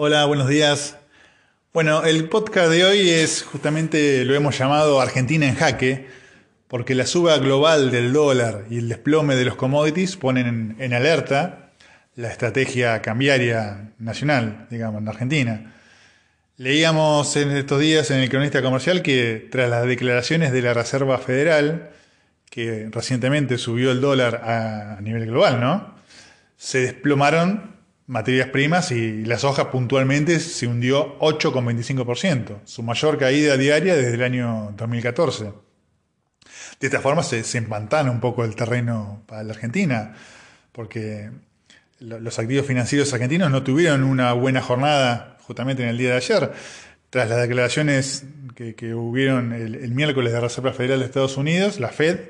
Hola, 0.00 0.26
buenos 0.26 0.46
días. 0.46 0.96
Bueno, 1.72 2.04
el 2.04 2.28
podcast 2.28 2.70
de 2.70 2.84
hoy 2.84 3.10
es 3.10 3.42
justamente, 3.42 4.24
lo 4.24 4.36
hemos 4.36 4.56
llamado 4.56 5.00
Argentina 5.00 5.44
en 5.44 5.56
jaque, 5.56 6.06
porque 6.68 6.94
la 6.94 7.04
suba 7.04 7.36
global 7.38 7.90
del 7.90 8.12
dólar 8.12 8.66
y 8.70 8.78
el 8.78 8.88
desplome 8.88 9.34
de 9.34 9.44
los 9.44 9.56
commodities 9.56 10.16
ponen 10.16 10.76
en, 10.78 10.94
alerta 10.94 11.72
la 12.14 12.30
estrategia 12.30 13.02
cambiaria 13.02 13.90
nacional, 13.98 14.68
digamos, 14.70 15.02
en 15.02 15.08
Argentina. 15.08 15.74
Leíamos 16.58 17.34
en 17.34 17.50
estos 17.50 17.80
días 17.80 18.12
en 18.12 18.20
el 18.20 18.30
cronista 18.30 18.62
comercial 18.62 19.02
que 19.02 19.48
tras 19.50 19.68
las 19.68 19.84
declaraciones 19.84 20.52
de 20.52 20.62
la 20.62 20.74
Reserva 20.74 21.18
Federal, 21.18 21.90
que 22.48 22.88
recientemente 22.92 23.58
subió 23.58 23.90
el 23.90 24.00
dólar 24.00 24.42
a 24.44 25.00
nivel 25.00 25.26
global, 25.26 25.60
¿no? 25.60 25.96
Se 26.56 26.82
desplomaron 26.82 27.77
materias 28.08 28.48
primas 28.48 28.90
y 28.90 29.24
las 29.26 29.44
hojas 29.44 29.66
puntualmente 29.66 30.40
se 30.40 30.66
hundió 30.66 31.18
8,25%, 31.20 32.60
su 32.64 32.82
mayor 32.82 33.18
caída 33.18 33.56
diaria 33.56 33.94
desde 33.94 34.14
el 34.14 34.22
año 34.22 34.74
2014. 34.76 35.52
De 36.80 36.86
esta 36.86 37.00
forma 37.00 37.22
se, 37.22 37.44
se 37.44 37.58
empantana 37.58 38.10
un 38.10 38.20
poco 38.20 38.44
el 38.44 38.56
terreno 38.56 39.22
para 39.26 39.44
la 39.44 39.52
Argentina, 39.52 40.14
porque 40.72 41.30
los 42.00 42.38
activos 42.38 42.66
financieros 42.66 43.12
argentinos 43.12 43.50
no 43.50 43.62
tuvieron 43.62 44.02
una 44.04 44.32
buena 44.32 44.62
jornada 44.62 45.36
justamente 45.42 45.82
en 45.82 45.90
el 45.90 45.98
día 45.98 46.10
de 46.10 46.16
ayer, 46.16 46.52
tras 47.10 47.28
las 47.28 47.40
declaraciones 47.40 48.24
que, 48.54 48.94
hubieron 48.94 49.52
el, 49.52 49.74
el 49.74 49.92
miércoles 49.92 50.32
de 50.32 50.38
la 50.38 50.44
Reserva 50.48 50.72
Federal 50.72 51.00
de 51.00 51.06
Estados 51.06 51.36
Unidos, 51.36 51.78
la 51.78 51.88
Fed, 51.88 52.20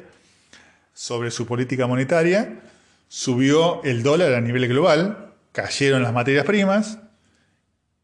sobre 0.92 1.30
su 1.30 1.46
política 1.46 1.86
monetaria, 1.86 2.60
subió 3.08 3.82
el 3.84 4.02
dólar 4.02 4.34
a 4.34 4.40
nivel 4.40 4.66
global, 4.66 5.27
cayeron 5.58 6.04
las 6.04 6.12
materias 6.12 6.44
primas 6.44 7.00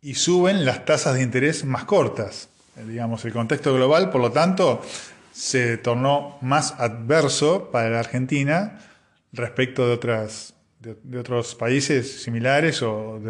y 0.01 0.15
suben 0.15 0.65
las 0.65 0.85
tasas 0.85 1.15
de 1.15 1.23
interés 1.23 1.65
más 1.65 1.85
cortas. 1.85 2.49
Digamos, 2.75 3.25
el 3.25 3.33
contexto 3.33 3.73
global, 3.73 4.11
por 4.11 4.21
lo 4.21 4.33
tanto, 4.33 4.83
se 5.33 5.77
tornó 5.77 6.37
más 6.41 6.75
adverso 6.79 7.71
para 7.71 7.91
la 7.91 8.01
Argentina 8.01 8.81
respecto 9.33 9.87
de, 9.87 9.95
otras, 9.95 10.55
de, 10.81 11.17
otros 11.17 11.55
países 11.55 12.25
similares 12.25 12.83
o 12.83 13.21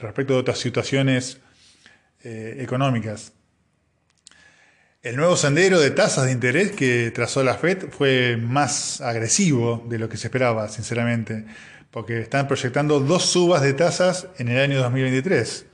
respecto 0.00 0.34
de 0.34 0.38
otras 0.38 0.58
situaciones 0.58 1.38
eh, 2.22 2.58
económicas. 2.60 3.32
El 5.02 5.16
nuevo 5.16 5.36
sendero 5.36 5.80
de 5.80 5.90
tasas 5.90 6.26
de 6.26 6.32
interés 6.32 6.70
que 6.70 7.10
trazó 7.10 7.42
la 7.42 7.54
Fed 7.54 7.88
fue 7.90 8.36
más 8.36 9.00
agresivo 9.00 9.84
de 9.88 9.98
lo 9.98 10.08
que 10.08 10.16
se 10.16 10.28
esperaba, 10.28 10.68
sinceramente 10.68 11.46
porque 11.92 12.20
están 12.20 12.48
proyectando 12.48 12.98
dos 13.00 13.26
subas 13.26 13.62
de 13.62 13.74
tasas 13.74 14.26
en 14.38 14.48
el 14.48 14.58
año 14.58 14.80
2023. 14.80 15.66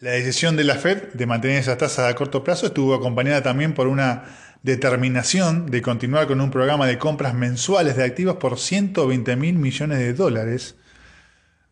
La 0.00 0.10
decisión 0.10 0.56
de 0.56 0.64
la 0.64 0.76
Fed 0.76 1.12
de 1.12 1.26
mantener 1.26 1.58
esas 1.58 1.78
tasas 1.78 2.10
a 2.10 2.14
corto 2.14 2.42
plazo 2.42 2.66
estuvo 2.66 2.94
acompañada 2.94 3.42
también 3.42 3.74
por 3.74 3.86
una 3.86 4.24
determinación 4.62 5.66
de 5.70 5.82
continuar 5.82 6.26
con 6.26 6.40
un 6.40 6.50
programa 6.50 6.86
de 6.86 6.98
compras 6.98 7.34
mensuales 7.34 7.96
de 7.96 8.04
activos 8.04 8.36
por 8.36 8.58
120 8.58 9.36
mil 9.36 9.56
millones 9.56 9.98
de 9.98 10.14
dólares, 10.14 10.74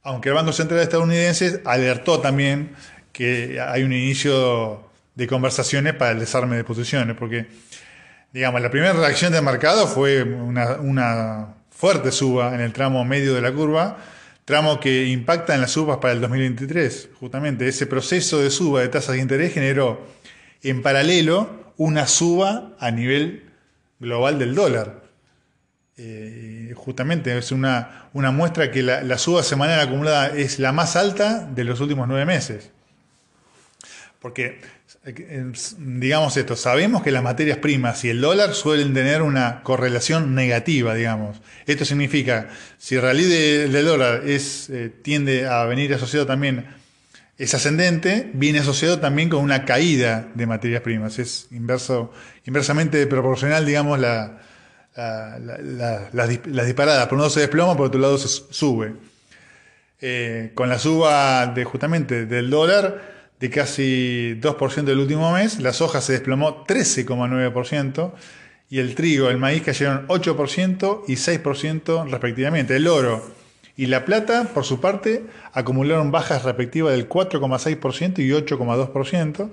aunque 0.03 0.29
el 0.29 0.35
Banco 0.35 0.53
Central 0.53 0.81
estadounidense 0.81 1.63
alertó 1.65 2.21
también 2.21 2.75
que 3.13 3.61
hay 3.61 3.83
un 3.83 3.93
inicio 3.93 4.91
de 5.15 5.27
conversaciones 5.27 5.95
para 5.95 6.11
el 6.11 6.19
desarme 6.19 6.57
de 6.57 6.65
posiciones, 6.65 7.17
porque, 7.17 7.47
digamos, 8.33 8.61
la 8.61 8.71
primera 8.71 8.93
reacción 8.93 9.33
del 9.33 9.43
mercado 9.43 9.87
fue 9.87 10.23
una, 10.23 10.75
una 10.77 11.55
fuerte 11.85 12.13
suba 12.13 12.55
en 12.55 12.63
el 12.63 12.73
tramo 12.73 13.05
medio 13.05 13.35
de 13.35 13.43
la 13.43 13.53
curva, 13.53 13.99
tramo 14.47 14.81
que 14.81 15.05
impacta 15.05 15.55
en 15.55 15.61
las 15.61 15.73
subas 15.73 15.99
para 15.99 16.15
el 16.15 16.21
2023. 16.23 17.11
Justamente 17.21 17.69
ese 17.69 17.87
proceso 17.87 18.41
de 18.41 18.49
suba 18.49 18.81
de 18.81 18.89
tasas 18.89 19.17
de 19.17 19.21
interés 19.21 19.53
generó 19.53 20.01
en 20.63 20.81
paralelo 20.81 21.75
una 21.77 22.07
suba 22.07 22.73
a 22.79 22.91
nivel 22.91 23.51
global 24.01 24.39
del 24.39 24.55
dólar. 24.55 25.03
Eh, 25.99 26.73
justamente 26.75 27.37
es 27.37 27.53
una, 27.53 28.09
una 28.15 28.31
muestra 28.31 28.71
que 28.71 28.83
la, 28.83 29.03
la, 29.03 29.19
suba 29.19 29.43
semanal 29.43 29.79
acumulada 29.79 30.29
es 30.29 30.59
la 30.59 30.73
más 30.73 30.97
alta 30.97 31.45
de 31.45 31.65
los 31.65 31.81
últimos 31.81 32.09
nueve 32.09 32.25
meses. 32.25 32.71
Porque 34.21 34.59
digamos 35.79 36.37
esto, 36.37 36.57
sabemos 36.57 37.03
que 37.03 37.11
las 37.11 37.23
materias 37.23 37.59
primas 37.59 38.05
y 38.05 38.11
el 38.11 38.21
dólar 38.21 38.55
suelen 38.55 38.95
tener 38.95 39.23
una 39.23 39.63
correlación 39.63 40.35
negativa, 40.35 40.95
digamos. 40.95 41.41
Esto 41.67 41.85
significa, 41.85 42.49
si 42.79 42.95
el 42.95 43.03
rally 43.03 43.25
del 43.25 43.85
dólar 43.85 44.23
es, 44.27 44.71
eh, 44.71 44.91
tiende 45.03 45.47
a 45.47 45.65
venir 45.65 45.93
asociado 45.93 46.27
también, 46.27 46.67
es 47.37 47.53
ascendente, 47.53 48.31
viene 48.33 48.61
asociado 48.61 49.01
también 49.01 49.29
con 49.29 49.43
una 49.43 49.65
caída 49.65 50.29
de 50.35 50.47
materias 50.47 50.83
primas. 50.83 51.19
Es 51.19 51.49
inverso, 51.51 52.13
inversamente 52.47 53.07
proporcional, 53.07 53.67
digamos, 53.67 53.99
la, 53.99 54.39
las 56.13 56.67
disparadas. 56.67 57.07
Por 57.07 57.15
un 57.15 57.21
lado 57.21 57.31
se 57.31 57.41
desploma, 57.41 57.77
por 57.77 57.89
otro 57.89 58.01
lado 58.01 58.19
se 58.19 58.29
sube. 58.29 58.95
Eh, 60.01 60.53
con 60.55 60.69
la 60.69 60.79
suba 60.79 61.47
de 61.47 61.65
justamente 61.65 62.27
del 62.27 62.51
dólar, 62.51 63.14
de 63.41 63.51
casi 63.51 64.39
2% 64.41 64.85
del 64.85 64.99
último 64.99 65.33
mes, 65.33 65.61
la 65.61 65.73
soja 65.73 66.01
se 66.01 66.13
desplomó 66.13 66.65
13,9% 66.67 68.13
y 68.71 68.79
el 68.79 68.95
trigo, 68.95 69.29
el 69.29 69.39
maíz 69.39 69.63
cayeron 69.63 70.07
8% 70.09 71.03
y 71.07 71.15
6% 71.15 72.11
respectivamente. 72.11 72.77
El 72.77 72.87
oro 72.87 73.23
y 73.77 73.87
la 73.87 74.05
plata, 74.05 74.51
por 74.55 74.65
su 74.65 74.81
parte, 74.81 75.27
acumularon 75.53 76.11
bajas 76.11 76.45
respectivas 76.45 76.93
del 76.93 77.09
4,6% 77.09 78.19
y 78.21 78.31
8,2%. 78.31 79.51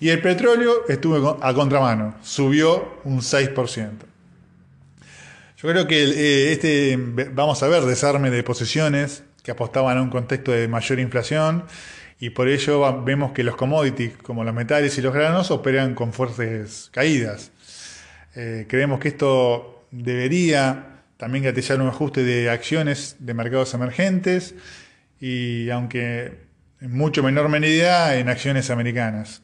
Y 0.00 0.10
el 0.10 0.22
petróleo 0.22 0.88
estuvo 0.88 1.38
a 1.42 1.54
contramano, 1.54 2.14
subió 2.22 3.00
un 3.04 3.20
6%. 3.20 3.90
Yo 5.60 5.68
creo 5.68 5.86
que 5.88 6.04
eh, 6.04 6.52
este, 6.52 6.96
vamos 7.32 7.62
a 7.62 7.68
ver 7.68 7.82
desarme 7.82 8.30
de 8.30 8.42
posiciones 8.44 9.24
que 9.42 9.50
apostaban 9.50 9.98
a 9.98 10.02
un 10.02 10.08
contexto 10.08 10.52
de 10.52 10.68
mayor 10.68 11.00
inflación 11.00 11.64
y 12.20 12.30
por 12.30 12.48
ello 12.48 13.02
vemos 13.02 13.32
que 13.32 13.44
los 13.44 13.56
commodities 13.56 14.16
como 14.16 14.44
los 14.44 14.54
metales 14.54 14.96
y 14.98 15.02
los 15.02 15.14
granos 15.14 15.50
operan 15.50 15.94
con 15.94 16.12
fuertes 16.12 16.88
caídas. 16.92 17.52
Eh, 18.34 18.66
creemos 18.68 18.98
que 19.00 19.08
esto 19.08 19.86
debería 19.90 21.02
también 21.16 21.44
gatillar 21.44 21.80
un 21.80 21.88
ajuste 21.88 22.22
de 22.22 22.50
acciones 22.50 23.16
de 23.18 23.34
mercados 23.34 23.74
emergentes 23.74 24.54
y 25.20 25.70
aunque 25.70 26.48
en 26.80 26.96
mucho 26.96 27.22
menor 27.22 27.48
medida 27.48 28.16
en 28.16 28.28
acciones 28.28 28.70
americanas. 28.70 29.42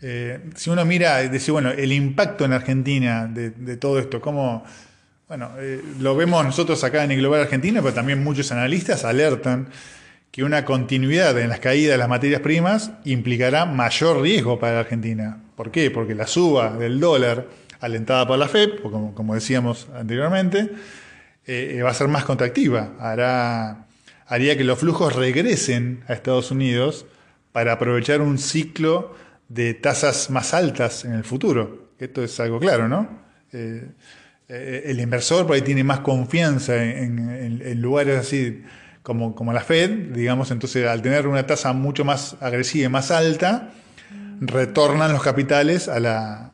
Eh, 0.00 0.38
si 0.54 0.70
uno 0.70 0.84
mira, 0.84 1.20
dice, 1.22 1.50
bueno, 1.50 1.70
el 1.70 1.92
impacto 1.92 2.44
en 2.44 2.52
Argentina 2.52 3.26
de, 3.26 3.76
todo 3.76 3.98
esto, 3.98 4.20
cómo, 4.20 4.64
bueno, 5.26 5.52
eh, 5.58 5.82
lo 5.98 6.14
vemos 6.16 6.44
nosotros 6.44 6.82
acá 6.84 7.04
en 7.04 7.10
el 7.10 7.18
Global 7.18 7.42
Argentina, 7.42 7.82
pero 7.82 7.94
también 7.94 8.22
muchos 8.22 8.52
analistas 8.52 9.04
alertan 9.04 9.68
que 10.30 10.44
una 10.44 10.64
continuidad 10.64 11.38
en 11.38 11.48
las 11.48 11.60
caídas 11.60 11.92
de 11.92 11.98
las 11.98 12.08
materias 12.08 12.40
primas 12.40 12.92
implicará 13.04 13.64
mayor 13.64 14.20
riesgo 14.20 14.58
para 14.58 14.74
la 14.74 14.80
Argentina. 14.80 15.40
¿Por 15.56 15.70
qué? 15.70 15.90
Porque 15.90 16.14
la 16.14 16.26
suba 16.26 16.76
del 16.76 17.00
dólar, 17.00 17.46
alentada 17.80 18.26
por 18.26 18.38
la 18.38 18.48
FED, 18.48 18.80
como, 18.82 19.14
como 19.14 19.34
decíamos 19.34 19.88
anteriormente, 19.94 20.70
eh, 21.46 21.76
eh, 21.76 21.82
va 21.82 21.90
a 21.90 21.94
ser 21.94 22.08
más 22.08 22.24
contractiva. 22.24 22.94
Hará, 23.00 23.86
haría 24.26 24.56
que 24.56 24.64
los 24.64 24.78
flujos 24.78 25.16
regresen 25.16 26.04
a 26.08 26.12
Estados 26.12 26.50
Unidos 26.50 27.06
para 27.52 27.72
aprovechar 27.72 28.20
un 28.20 28.38
ciclo 28.38 29.16
de 29.48 29.74
tasas 29.74 30.30
más 30.30 30.52
altas 30.52 31.04
en 31.04 31.14
el 31.14 31.24
futuro. 31.24 31.88
Esto 31.98 32.22
es 32.22 32.38
algo 32.38 32.60
claro, 32.60 32.86
¿no? 32.86 33.08
Eh, 33.52 33.88
el 34.48 35.00
inversor 35.00 35.46
por 35.46 35.56
ahí 35.56 35.62
tiene 35.62 35.84
más 35.84 36.00
confianza 36.00 36.82
en 36.82 37.82
lugares 37.82 38.18
así 38.18 38.62
como, 39.08 39.34
como 39.34 39.54
la 39.54 39.62
Fed, 39.62 40.12
digamos, 40.12 40.50
entonces 40.50 40.86
al 40.86 41.00
tener 41.00 41.26
una 41.26 41.46
tasa 41.46 41.72
mucho 41.72 42.04
más 42.04 42.36
agresiva 42.42 42.84
y 42.84 42.88
más 42.90 43.10
alta, 43.10 43.70
retornan 44.38 45.14
los 45.14 45.22
capitales 45.22 45.88
a, 45.88 45.98
la, 45.98 46.52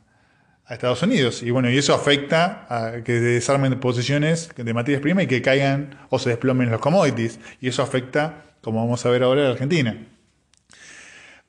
a 0.64 0.72
Estados 0.72 1.02
Unidos. 1.02 1.42
Y 1.42 1.50
bueno, 1.50 1.68
y 1.68 1.76
eso 1.76 1.96
afecta 1.96 2.64
a 2.68 3.02
que 3.02 3.14
desarmen 3.14 3.80
posiciones 3.80 4.50
de 4.54 4.72
materias 4.72 5.02
primas 5.02 5.24
y 5.24 5.26
que 5.26 5.42
caigan 5.42 5.98
o 6.10 6.20
se 6.20 6.28
desplomen 6.30 6.70
los 6.70 6.80
commodities. 6.80 7.40
Y 7.60 7.66
eso 7.66 7.82
afecta, 7.82 8.44
como 8.62 8.84
vamos 8.84 9.04
a 9.04 9.10
ver 9.10 9.24
ahora, 9.24 9.40
a 9.40 9.44
la 9.46 9.50
Argentina. 9.50 10.06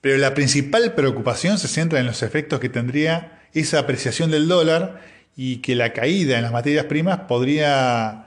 Pero 0.01 0.18
la 0.18 0.34
principal 0.34 0.96
preocupación 0.96 1.60
se 1.60 1.68
centra 1.68 2.00
en 2.00 2.08
los 2.08 2.24
efectos 2.24 2.60
que 2.60 2.69
tendría 2.69 3.44
esa 3.54 3.78
apreciación 3.78 4.31
del 4.31 4.48
dólar 4.48 5.01
y 5.36 5.58
que 5.58 5.75
la 5.75 5.94
caída 5.94 6.38
en 6.38 6.42
las 6.42 6.51
materias 6.51 6.86
primas 6.86 7.19
podría 7.28 8.25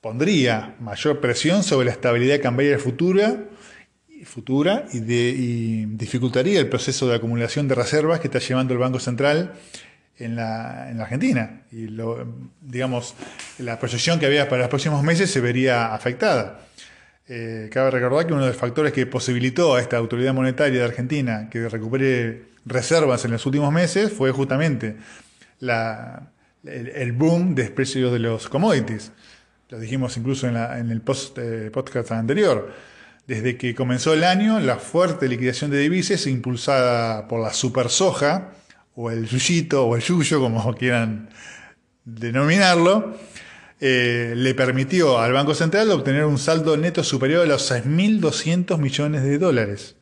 pondría 0.00 0.76
mayor 0.80 1.20
presión 1.20 1.62
sobre 1.62 1.86
la 1.86 1.92
estabilidad 1.92 2.40
cambiaria 2.40 2.78
futura, 2.78 3.44
futura 4.24 4.86
y, 4.92 5.84
dificultaría 5.86 6.60
el 6.60 6.68
proceso 6.68 7.08
de 7.08 7.16
acumulación 7.16 7.68
de 7.68 7.74
reservas 7.74 8.20
que 8.20 8.28
está 8.28 8.38
llevando 8.38 8.72
el 8.72 8.78
Banco 8.78 8.98
Central 8.98 9.54
en 10.18 10.36
la, 10.36 10.88
Argentina. 10.88 11.62
Y 11.72 11.86
digamos, 12.60 13.14
la 13.58 13.78
proyección 13.78 14.18
que 14.18 14.26
había 14.26 14.48
para 14.48 14.62
los 14.62 14.68
próximos 14.68 15.02
meses 15.02 15.30
se 15.30 15.40
vería 15.40 15.94
afectada. 15.94 16.60
Eh, 17.28 17.70
cabe 17.72 17.90
recordar 17.92 18.26
que 18.26 18.32
uno 18.32 18.42
de 18.42 18.48
los 18.48 18.56
factores 18.56 18.92
que 18.92 19.06
posibilitó 19.06 19.76
a 19.76 19.80
esta 19.80 19.96
autoridad 19.96 20.34
monetaria 20.34 20.80
de 20.80 20.84
Argentina 20.84 21.48
que 21.48 21.68
recupere 21.68 22.50
reservas 22.66 23.24
en 23.24 23.30
los 23.30 23.46
últimos 23.46 23.72
meses 23.72 24.12
fue 24.12 24.32
justamente 24.32 24.96
el, 25.60 27.12
boom 27.12 27.54
de 27.54 27.70
precios 27.70 28.12
de 28.12 28.18
los 28.18 28.48
commodities. 28.48 29.12
Lo 29.70 29.78
dijimos 29.78 30.16
incluso 30.16 30.48
en, 30.48 30.56
el 30.56 31.02
eh, 31.36 31.70
podcast 31.72 32.10
anterior. 32.10 32.72
Desde 33.28 33.56
que 33.56 33.72
comenzó 33.72 34.12
el 34.12 34.24
año, 34.24 34.58
la 34.58 34.76
fuerte 34.76 35.28
liquidación 35.28 35.70
de 35.70 35.78
divisas 35.78 36.26
impulsada 36.26 37.28
por 37.28 37.40
la 37.40 37.52
super 37.52 37.88
soja, 37.88 38.50
o 38.96 39.12
el 39.12 39.28
yuyito, 39.28 39.86
o 39.86 39.94
el 39.94 40.02
yuyo, 40.02 40.40
como 40.40 40.74
quieran 40.78 41.30
denominarlo, 42.04 43.16
eh, 43.78 44.34
le 44.36 44.54
permitió 44.56 45.20
al 45.20 45.32
Banco 45.32 45.54
Central 45.54 45.88
obtener 45.92 46.24
un 46.24 46.38
saldo 46.38 46.76
neto 46.76 47.04
superior 47.04 47.44
a 47.44 47.46
los 47.46 47.70
6.200 47.70 48.76
millones 48.76 49.22
de 49.22 49.38
dólares. 49.38 49.94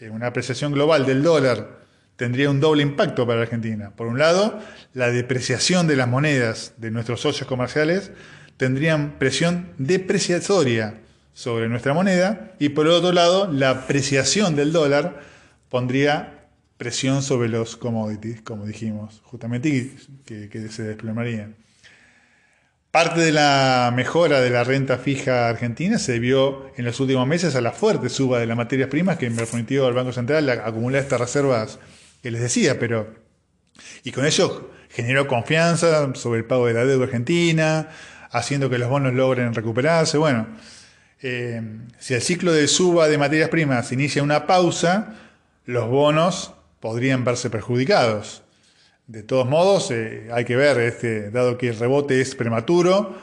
Eh, 0.00 0.08
una 0.08 0.28
apreciación 0.28 0.72
global 0.72 1.04
del 1.04 1.22
dólar 1.22 1.80
tendría 2.16 2.48
un 2.48 2.60
doble 2.60 2.82
impacto 2.82 3.26
para 3.26 3.42
Argentina. 3.42 3.92
Por 3.94 4.06
un 4.06 4.18
lado, 4.18 4.58
la 4.94 5.10
depreciación 5.10 5.86
de 5.86 5.96
las 5.96 6.08
monedas 6.08 6.72
de 6.78 6.90
nuestros 6.90 7.20
socios 7.20 7.46
comerciales 7.46 8.12
tendrían 8.58 9.12
presión 9.18 9.70
depreciatoria 9.78 11.00
sobre 11.32 11.68
nuestra 11.68 11.94
moneda 11.94 12.52
y 12.58 12.70
por 12.70 12.86
otro 12.88 13.12
lado, 13.12 13.50
la 13.50 13.70
apreciación 13.70 14.56
del 14.56 14.72
dólar 14.72 15.22
pondría 15.70 16.48
presión 16.76 17.22
sobre 17.22 17.48
los 17.48 17.76
commodities, 17.76 18.42
como 18.42 18.66
dijimos, 18.66 19.20
justamente 19.24 19.92
que, 20.26 20.68
se 20.68 20.82
desplomarían. 20.82 21.56
Parte 22.90 23.20
de 23.20 23.32
la 23.32 23.92
mejora 23.94 24.40
de 24.40 24.50
la 24.50 24.64
renta 24.64 24.98
fija 24.98 25.48
argentina 25.48 25.98
se 25.98 26.12
debió 26.12 26.72
en 26.76 26.84
los 26.84 26.98
últimos 27.00 27.26
meses 27.26 27.54
a 27.54 27.60
la 27.60 27.72
fuerte 27.72 28.08
suba 28.08 28.40
de 28.40 28.46
las 28.46 28.56
materias 28.56 28.88
primas 28.88 29.18
que 29.18 29.30
permitió 29.30 29.86
al 29.86 29.94
Banco 29.94 30.12
Central 30.12 30.48
acumular 30.50 31.02
estas 31.02 31.20
reservas 31.20 31.78
que 32.22 32.30
les 32.30 32.40
decía, 32.40 32.78
pero 32.78 33.14
y 34.02 34.10
con 34.10 34.26
eso 34.26 34.70
generó 34.90 35.28
confianza 35.28 36.12
sobre 36.14 36.40
el 36.40 36.46
pago 36.46 36.66
de 36.66 36.74
la 36.74 36.84
deuda 36.84 37.04
argentina, 37.04 37.88
haciendo 38.30 38.70
que 38.70 38.78
los 38.78 38.88
bonos 38.88 39.14
logren 39.14 39.54
recuperarse. 39.54 40.18
Bueno, 40.18 40.46
eh, 41.20 41.62
si 41.98 42.14
el 42.14 42.22
ciclo 42.22 42.52
de 42.52 42.68
suba 42.68 43.08
de 43.08 43.18
materias 43.18 43.48
primas 43.48 43.90
inicia 43.92 44.22
una 44.22 44.46
pausa, 44.46 45.14
los 45.64 45.88
bonos 45.88 46.54
podrían 46.80 47.24
verse 47.24 47.50
perjudicados. 47.50 48.42
De 49.06 49.22
todos 49.22 49.48
modos, 49.48 49.90
eh, 49.90 50.28
hay 50.32 50.44
que 50.44 50.56
ver, 50.56 50.78
este, 50.78 51.30
dado 51.30 51.58
que 51.58 51.68
el 51.68 51.78
rebote 51.78 52.20
es 52.20 52.34
prematuro, 52.34 53.16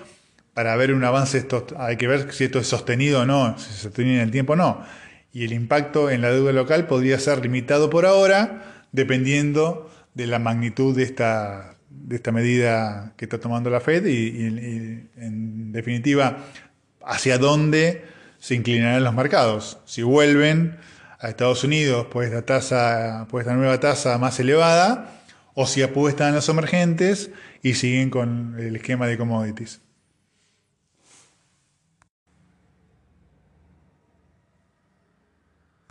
para 0.53 0.75
ver 0.77 0.93
un 0.93 1.03
avance, 1.03 1.37
esto, 1.37 1.67
hay 1.77 1.97
que 1.97 2.07
ver 2.07 2.31
si 2.33 2.45
esto 2.45 2.59
es 2.59 2.67
sostenido 2.67 3.21
o 3.21 3.25
no, 3.25 3.57
si 3.57 3.71
se 3.71 3.81
sostiene 3.83 4.15
en 4.15 4.21
el 4.21 4.31
tiempo 4.31 4.53
o 4.53 4.55
no. 4.55 4.83
Y 5.31 5.43
el 5.43 5.53
impacto 5.53 6.09
en 6.09 6.21
la 6.21 6.31
deuda 6.31 6.53
local 6.53 6.87
podría 6.87 7.19
ser 7.19 7.41
limitado 7.41 7.89
por 7.89 8.05
ahora, 8.05 8.85
dependiendo 8.93 9.91
de 10.13 10.27
la 10.27 10.39
magnitud 10.39 10.95
de 10.95 11.03
esta, 11.03 11.75
de 12.03 12.15
esta 12.17 12.31
medida 12.31 13.13
que 13.17 13.25
está 13.25 13.39
tomando 13.39 13.69
la 13.69 13.79
Fed 13.79 14.05
y, 14.05 14.45
en 14.45 15.71
definitiva, 15.71 16.37
hacia 17.03 17.37
dónde 17.37 18.05
se 18.39 18.55
inclinarán 18.55 19.03
los 19.03 19.13
mercados. 19.13 19.79
Si 19.85 20.03
vuelven 20.03 20.77
a 21.19 21.29
Estados 21.29 21.63
Unidos 21.63 22.07
por 22.07 22.23
esta, 22.23 22.43
tasa, 22.43 23.27
por 23.29 23.41
esta 23.41 23.53
nueva 23.53 23.79
tasa 23.79 24.17
más 24.17 24.39
elevada, 24.39 25.11
o 25.53 25.65
si 25.65 25.81
apuestan 25.81 26.33
a 26.33 26.35
los 26.35 26.49
emergentes 26.49 27.31
y 27.63 27.75
siguen 27.75 28.09
con 28.09 28.55
el 28.59 28.75
esquema 28.75 29.07
de 29.07 29.17
commodities. 29.17 29.81